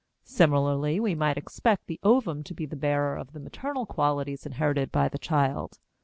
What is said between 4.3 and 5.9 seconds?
inherited by the child.